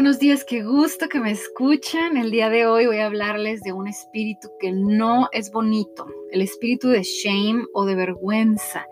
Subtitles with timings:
[0.00, 2.16] buenos días, qué gusto que me escuchan.
[2.16, 6.40] El día de hoy voy a hablarles de un espíritu que no es bonito, el
[6.40, 8.86] espíritu de shame o de vergüenza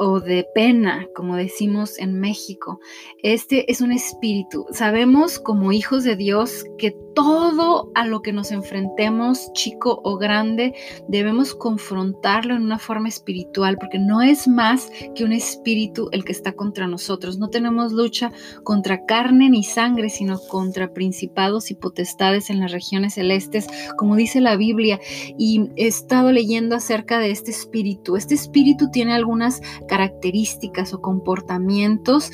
[0.00, 2.80] o de pena, como decimos en México.
[3.22, 4.66] Este es un espíritu.
[4.72, 10.74] Sabemos como hijos de Dios que todo a lo que nos enfrentemos, chico o grande,
[11.08, 16.32] debemos confrontarlo en una forma espiritual, porque no es más que un espíritu el que
[16.32, 17.38] está contra nosotros.
[17.38, 18.32] No tenemos lucha
[18.64, 23.66] contra carne ni sangre, sino contra principados y potestades en las regiones celestes,
[23.96, 25.00] como dice la Biblia.
[25.38, 28.16] Y he estado leyendo acerca de este espíritu.
[28.16, 32.30] Este espíritu tiene algunas características o comportamientos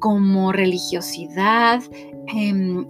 [0.00, 1.80] como religiosidad,
[2.26, 2.86] em,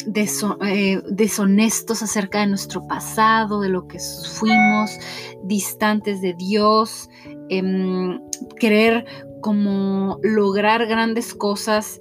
[0.66, 3.98] eh, deshonestos acerca de nuestro pasado, de lo que
[4.38, 4.98] fuimos,
[5.44, 7.10] distantes de Dios,
[7.50, 8.20] em,
[8.58, 9.04] querer
[9.42, 12.00] como lograr grandes cosas,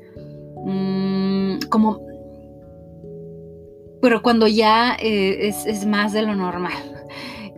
[0.65, 2.01] mm, como,
[4.01, 6.99] pero cuando ya eh, es, es más de lo normal.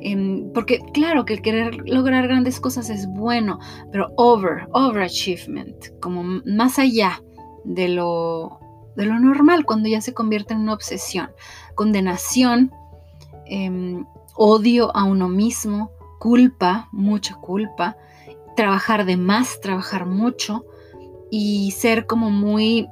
[0.03, 3.59] Em, porque claro que el querer lograr grandes cosas es bueno,
[3.91, 7.21] pero over, overachievement, como más allá
[7.63, 8.59] de lo,
[8.95, 11.31] de lo normal, cuando ya se convierte en una obsesión.
[11.75, 12.71] Condenación,
[13.45, 17.97] em, odio a uno mismo, culpa, mucha culpa,
[18.55, 20.65] trabajar de más, trabajar mucho
[21.29, 22.87] y ser como muy...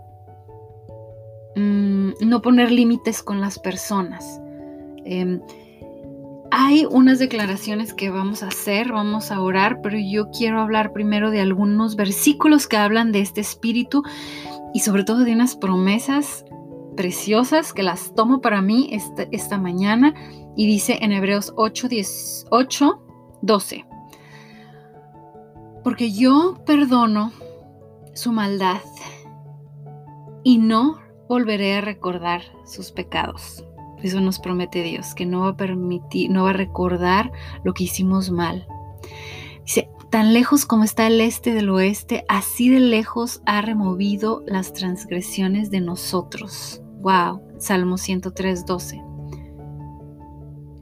[1.55, 4.39] Mm, no poner límites con las personas.
[5.05, 5.41] Em,
[6.51, 11.31] hay unas declaraciones que vamos a hacer, vamos a orar, pero yo quiero hablar primero
[11.31, 14.03] de algunos versículos que hablan de este espíritu
[14.73, 16.45] y sobre todo de unas promesas
[16.95, 20.13] preciosas que las tomo para mí esta, mañana
[20.55, 23.03] y dice en Hebreos 8, 18,
[23.41, 23.85] 12.
[25.83, 27.31] Porque yo perdono
[28.13, 28.81] su maldad
[30.43, 33.63] y no volveré a recordar sus pecados.
[34.01, 37.31] Eso nos promete Dios, que no va a permitir, no va a recordar
[37.63, 38.67] lo que hicimos mal.
[39.63, 44.73] Dice, tan lejos como está el este del oeste, así de lejos ha removido las
[44.73, 46.81] transgresiones de nosotros.
[47.01, 49.01] Wow, Salmo 103, 12.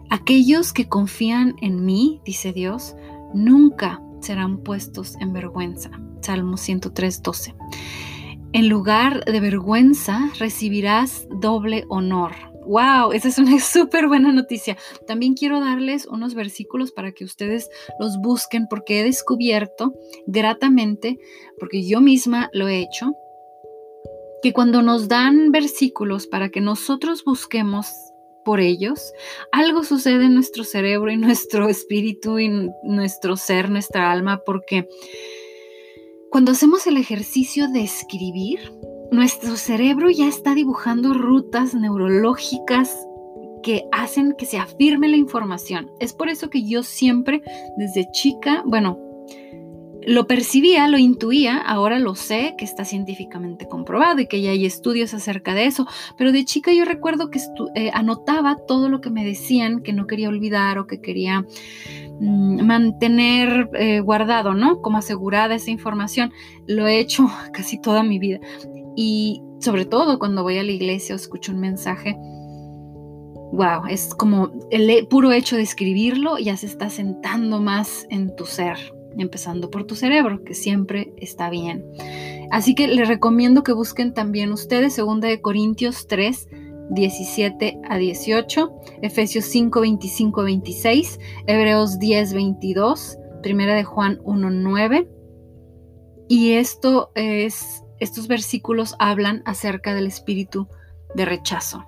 [0.10, 2.96] Aquellos que confían en mí, dice Dios,
[3.34, 5.92] nunca serán puestos en vergüenza.
[6.22, 7.56] Salmo 103, 12.
[8.54, 12.32] En lugar de vergüenza recibirás doble honor.
[12.68, 13.14] ¡Wow!
[13.14, 14.78] Esa es una súper buena noticia.
[15.08, 17.70] También quiero darles unos versículos para que ustedes
[18.00, 19.94] los busquen porque he descubierto
[20.26, 21.18] gratamente,
[21.60, 23.14] porque yo misma lo he hecho,
[24.44, 27.92] que cuando nos dan versículos para que nosotros busquemos
[28.44, 29.14] por ellos,
[29.52, 34.88] algo sucede en nuestro cerebro y nuestro espíritu y nuestro ser, nuestra alma, porque
[36.30, 38.60] cuando hacemos el ejercicio de escribir,
[39.12, 43.08] nuestro cerebro ya está dibujando rutas neurológicas
[43.64, 45.92] que hacen que se afirme la información.
[46.00, 47.42] Es por eso que yo siempre,
[47.78, 49.00] desde chica, bueno,
[50.08, 54.66] lo percibía, lo intuía, ahora lo sé que está científicamente comprobado y que ya hay
[54.66, 55.86] estudios acerca de eso,
[56.18, 57.42] pero de chica yo recuerdo que
[57.76, 61.46] eh, anotaba todo lo que me decían que no quería olvidar o que quería
[62.22, 64.82] mm, mantener eh, guardado, ¿no?
[64.82, 66.32] Como asegurada esa información.
[66.68, 68.40] Lo he hecho casi toda mi vida.
[69.00, 72.18] Y sobre todo cuando voy a la iglesia o escucho un mensaje,
[73.54, 78.48] wow, es como el puro hecho de escribirlo ya se está sentando más en tu
[78.48, 78.78] ser,
[79.16, 81.86] empezando por tu cerebro, que siempre está bien.
[82.50, 86.48] Así que les recomiendo que busquen también ustedes 2 de Corintios 3,
[86.90, 88.72] 17 a 18,
[89.04, 95.08] Efesios 5, 25 a 26, Hebreos 10, 22, Primera de Juan 1, 9.
[96.30, 100.68] Y esto es estos versículos hablan acerca del espíritu
[101.16, 101.86] de rechazo.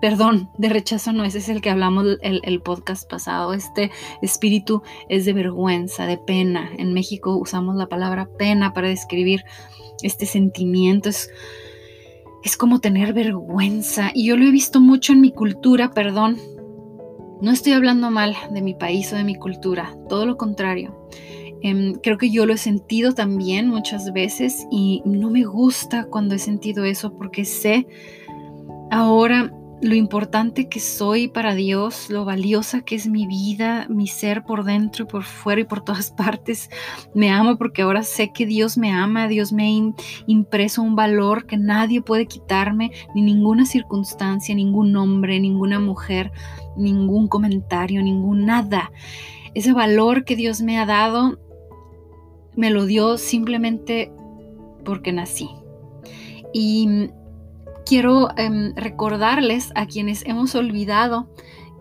[0.00, 3.54] Perdón, de rechazo no, ese es el que hablamos el, el podcast pasado.
[3.54, 6.70] Este espíritu es de vergüenza, de pena.
[6.76, 9.44] En México usamos la palabra pena para describir
[10.02, 11.08] este sentimiento.
[11.08, 11.30] Es,
[12.44, 14.10] es como tener vergüenza.
[14.14, 16.38] Y yo lo he visto mucho en mi cultura, perdón.
[17.40, 21.08] No estoy hablando mal de mi país o de mi cultura, todo lo contrario.
[21.62, 26.34] Em, creo que yo lo he sentido también muchas veces y no me gusta cuando
[26.34, 27.86] he sentido eso porque sé
[28.90, 29.50] ahora
[29.82, 34.64] lo importante que soy para Dios, lo valiosa que es mi vida, mi ser por
[34.64, 36.70] dentro y por fuera y por todas partes.
[37.14, 39.92] Me amo porque ahora sé que Dios me ama, Dios me ha
[40.26, 46.32] impreso un valor que nadie puede quitarme, ni ninguna circunstancia, ningún hombre, ninguna mujer,
[46.76, 48.90] ningún comentario, ningún nada.
[49.54, 51.38] Ese valor que Dios me ha dado
[52.56, 54.10] me lo dio simplemente
[54.84, 55.48] porque nací.
[56.52, 57.10] Y
[57.84, 61.28] quiero em, recordarles a quienes hemos olvidado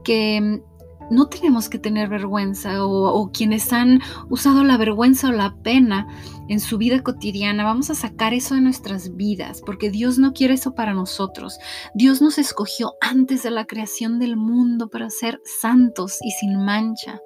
[0.03, 0.61] que em,
[1.09, 6.07] no tenemos que tener vergüenza o, quienes han usado la vergüenza o la pena
[6.47, 10.53] en su vida cotidiana, vamos a sacar eso de nuestras vidas, porque Dios no quiere
[10.53, 11.57] eso para nosotros.
[11.95, 17.19] Dios nos escogió antes de la creación del mundo para ser santos y sin mancha.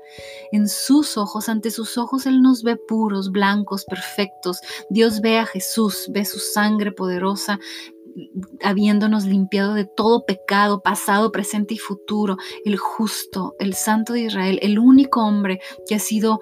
[0.51, 4.61] En sus ojos, ante sus ojos, Él nos ve puros, blancos, perfectos.
[4.89, 7.59] Dios ve a Jesús, ve su sangre poderosa,
[8.63, 14.59] habiéndonos limpiado de todo pecado, pasado, presente y futuro, el justo, el santo de Israel,
[14.61, 16.39] el único hombre que ha sido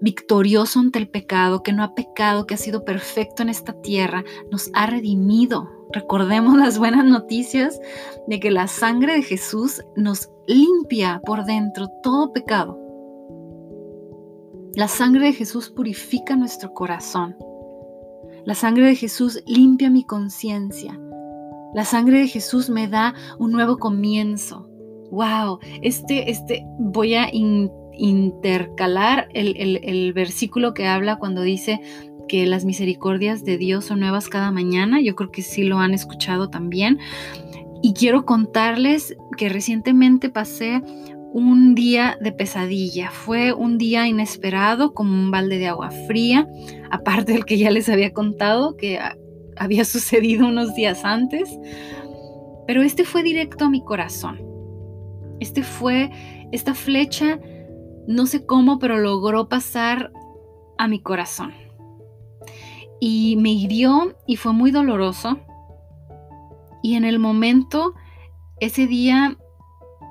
[0.00, 4.24] victorioso ante el pecado, que no ha pecado, que ha sido perfecto en esta tierra,
[4.50, 5.68] nos ha redimido.
[5.92, 7.80] Recordemos las buenas noticias
[8.26, 12.78] de que la sangre de Jesús nos limpia por dentro todo pecado.
[14.74, 17.36] La sangre de Jesús purifica nuestro corazón.
[18.50, 20.98] La sangre de Jesús limpia mi conciencia.
[21.72, 24.68] La sangre de Jesús me da un nuevo comienzo.
[25.12, 31.80] Wow, este, este, voy a intercalar el, el versículo que habla cuando dice
[32.26, 35.00] que las misericordias de Dios son nuevas cada mañana.
[35.00, 36.98] Yo creo que sí lo han escuchado también.
[37.82, 40.82] Y quiero contarles que recientemente pasé
[41.32, 43.10] un día de pesadilla.
[43.10, 46.48] Fue un día inesperado, como un balde de agua fría,
[46.90, 48.98] aparte del que ya les había contado, que
[49.56, 51.48] había sucedido unos días antes.
[52.66, 54.40] Pero este fue directo a mi corazón.
[55.40, 56.10] Este fue,
[56.52, 57.40] esta flecha,
[58.06, 60.12] no sé cómo, pero logró pasar
[60.78, 61.52] a mi corazón.
[63.00, 65.38] Y me hirió y fue muy doloroso.
[66.82, 67.94] Y en el momento,
[68.60, 69.38] ese día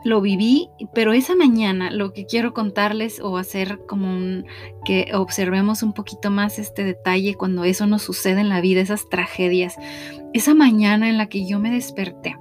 [0.03, 4.45] lo viví, pero esa mañana lo que quiero contarles o hacer como un,
[4.85, 9.09] que observemos un poquito más este detalle cuando eso nos sucede en la vida, esas
[9.09, 9.75] tragedias,
[10.33, 12.37] esa mañana en la que yo me desperté.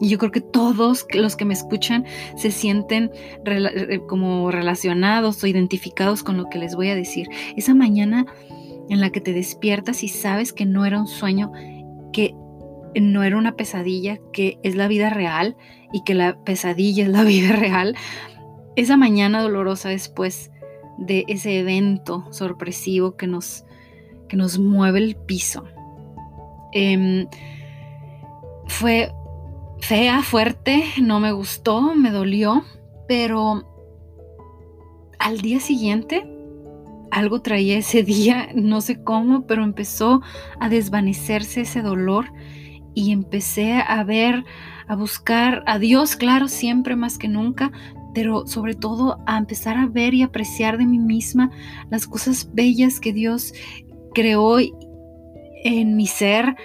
[0.00, 2.06] Y yo creo que todos los que me escuchan
[2.36, 3.10] se sienten
[3.44, 7.28] eh, como relacionados o identificados con lo que les voy a decir.
[7.54, 8.24] Esa mañana
[8.88, 11.52] en la que te despiertas y sabes que no era un sueño,
[12.14, 12.34] que
[12.94, 15.56] no era una pesadilla, que es la vida real
[15.92, 17.96] y que la pesadilla es la vida real,
[18.76, 20.50] esa mañana dolorosa después
[20.98, 23.64] de ese evento sorpresivo que nos,
[24.28, 25.64] que nos mueve el piso.
[26.72, 27.26] Em,
[28.66, 29.12] fue
[29.80, 32.64] fea, fuerte, no me gustó, me dolió,
[33.08, 33.66] pero
[35.18, 36.26] al día siguiente
[37.10, 40.22] algo traía ese día, no sé cómo, pero empezó
[40.60, 42.26] a desvanecerse ese dolor
[42.94, 44.44] y empecé a ver,
[44.88, 47.72] a buscar a Dios, claro, siempre más que nunca,
[48.14, 51.50] pero sobre todo a empezar a ver y apreciar de mí misma
[51.90, 53.52] las cosas bellas que Dios
[54.14, 54.58] creó
[55.64, 56.56] en mi ser,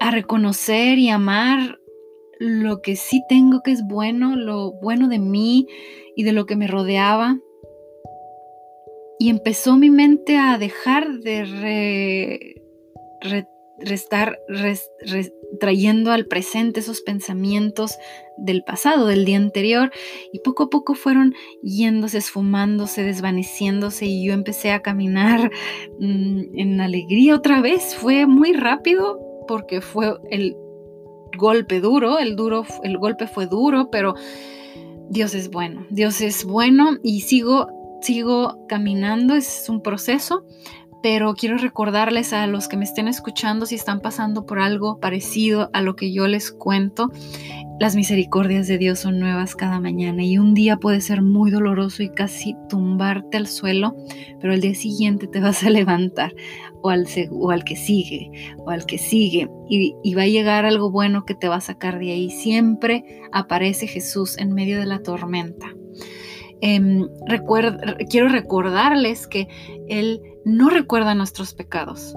[0.00, 1.78] a reconocer y amar
[2.38, 5.68] lo que sí tengo que es bueno, lo bueno de mí
[6.16, 7.38] y de lo que me rodeaba.
[9.18, 11.44] Y empezó mi mente a dejar de
[13.20, 13.44] re,
[13.84, 14.38] restar
[15.60, 17.98] trayendo al presente esos pensamientos
[18.36, 19.92] del pasado, del día anterior,
[20.32, 25.50] y poco a poco fueron yéndose, esfumándose, desvaneciéndose, y yo empecé a caminar
[25.98, 27.94] mm, en alegría otra vez.
[27.94, 30.56] Fue muy rápido porque fue el
[31.36, 34.14] golpe duro, el duro, el golpe fue duro, pero
[35.10, 37.68] Dios es bueno, Dios es bueno y sigo
[38.02, 40.44] sigo caminando, es un proceso,
[41.02, 45.68] pero quiero recordarles a los que me estén escuchando si están pasando por algo parecido
[45.72, 47.10] a lo que yo les cuento.
[47.80, 52.04] Las misericordias de Dios son nuevas cada mañana y un día puede ser muy doloroso
[52.04, 53.96] y casi tumbarte al suelo,
[54.40, 56.32] pero al día siguiente te vas a levantar
[56.80, 60.64] o al, o al que sigue o al que sigue y, y va a llegar
[60.64, 62.30] algo bueno que te va a sacar de ahí.
[62.30, 65.74] Siempre aparece Jesús en medio de la tormenta.
[66.64, 67.08] Em,
[68.08, 69.48] quiero recordarles que
[69.88, 72.14] Él no recuerda nuestros pecados.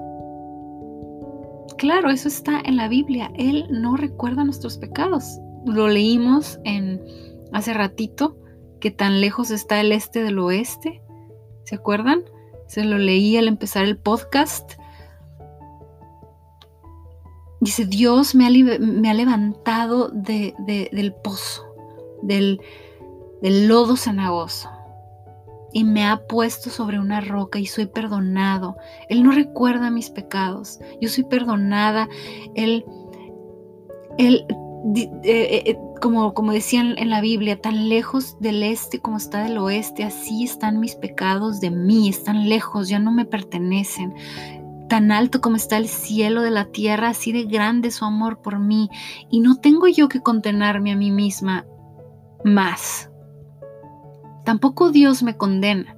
[1.78, 3.32] Claro, eso está en la Biblia.
[3.34, 5.40] Él no recuerda nuestros pecados.
[5.66, 7.02] Lo leímos en
[7.52, 8.36] hace ratito,
[8.80, 11.02] que tan lejos está el este del oeste.
[11.64, 12.22] ¿Se acuerdan?
[12.68, 14.74] Se lo leí al empezar el podcast.
[17.60, 21.64] Dice, Dios me ha, levantado del pozo,
[22.22, 22.60] del,
[23.42, 24.70] del lodo cenagoso
[25.72, 28.76] y me ha puesto sobre una roca y soy perdonado.
[29.08, 30.78] Él no recuerda mis pecados.
[31.00, 32.08] Yo soy perdonada.
[32.54, 32.84] Él,
[34.16, 34.46] él
[34.94, 39.42] eh, eh, eh, como, como decían en la Biblia, tan lejos del este como está
[39.42, 44.14] del oeste, así están mis pecados de mí, están lejos, ya no me pertenecen.
[44.88, 48.60] Tan alto como está el cielo de la tierra, así de grande su amor por
[48.60, 48.88] mí,
[49.28, 51.66] y no tengo yo que condenarme a mí misma
[52.44, 53.10] más.
[54.46, 55.96] Tampoco Dios me condena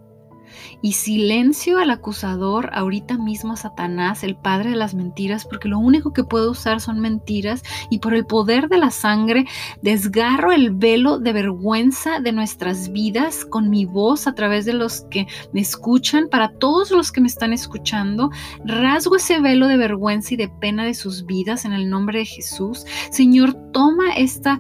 [0.80, 6.12] y silencio al acusador, ahorita mismo Satanás, el padre de las mentiras, porque lo único
[6.12, 9.46] que puedo usar son mentiras y por el poder de la sangre
[9.82, 15.02] desgarro el velo de vergüenza de nuestras vidas con mi voz a través de los
[15.10, 18.30] que me escuchan, para todos los que me están escuchando,
[18.64, 22.24] rasgo ese velo de vergüenza y de pena de sus vidas en el nombre de
[22.24, 22.84] Jesús.
[23.10, 24.58] Señor, toma esta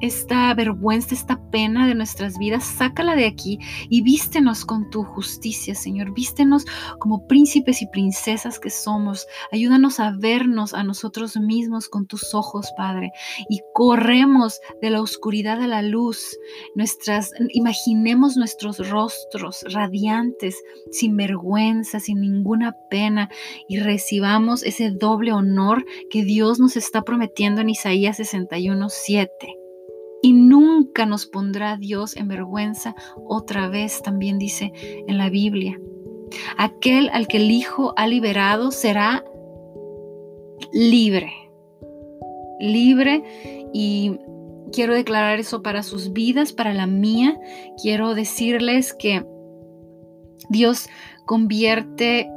[0.00, 5.74] esta vergüenza, esta pena de nuestras vidas, sácala de aquí y vístenos con tu justicia,
[5.74, 6.12] Señor.
[6.14, 6.64] Vístenos
[6.98, 9.26] como príncipes y princesas que somos.
[9.52, 13.12] Ayúdanos a vernos a nosotros mismos con tus ojos, Padre,
[13.48, 16.36] y corremos de la oscuridad a la luz.
[16.74, 20.56] Nuestras imaginemos nuestros rostros radiantes,
[20.90, 23.30] sin vergüenza, sin ninguna pena
[23.68, 29.59] y recibamos ese doble honor que Dios nos está prometiendo en Isaías 61:7
[30.22, 32.94] y nunca nos pondrá Dios en vergüenza
[33.26, 34.72] otra vez, también dice
[35.06, 35.78] en la Biblia.
[36.58, 39.24] Aquel al que el Hijo ha liberado será
[40.72, 41.32] libre,
[42.60, 43.22] libre
[43.72, 44.18] y
[44.72, 47.38] quiero declarar eso para sus vidas, para la mía.
[47.82, 49.24] Quiero decirles que
[50.48, 50.88] Dios
[51.26, 52.28] convierte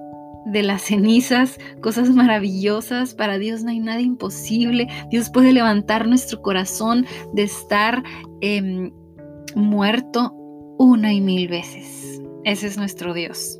[0.46, 3.14] de las cenizas, cosas maravillosas.
[3.16, 4.88] Para Dios no hay nada imposible.
[5.10, 8.04] Dios puede levantar nuestro corazón de estar
[8.42, 8.92] em,
[9.56, 10.34] muerto
[10.78, 12.22] una y mil veces.
[12.44, 13.60] Ese es nuestro Dios.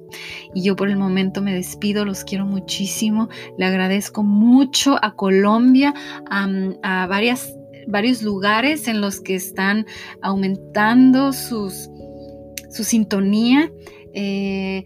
[0.54, 3.30] Y yo por el momento me despido, los quiero muchísimo.
[3.58, 5.94] Le agradezco mucho a Colombia,
[6.30, 7.56] a, varias,
[7.88, 9.86] varios lugares en los que están
[10.22, 11.90] aumentando sus,
[12.70, 13.72] su sintonía.
[14.14, 14.86] Eh,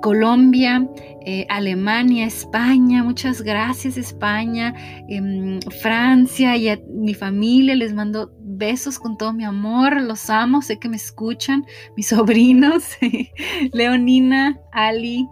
[0.00, 0.88] Colombia,
[1.24, 4.74] eh, Alemania, España, muchas gracias España,
[5.08, 10.62] em, Francia y a mi familia les mando besos con todo mi amor, los amo,
[10.62, 11.64] sé que me escuchan,
[11.96, 12.84] mis sobrinos,
[13.72, 15.28] Leonina, Ali,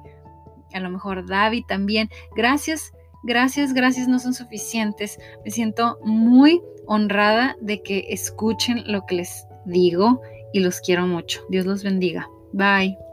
[0.72, 2.08] a lo mejor David también.
[2.36, 2.92] Gracias,
[3.24, 5.18] gracias, gracias no son suficientes.
[5.44, 10.20] Me siento muy honrada de que escuchen lo que les digo
[10.52, 11.40] y los quiero mucho.
[11.48, 12.28] Dios los bendiga.
[12.52, 13.05] Bye.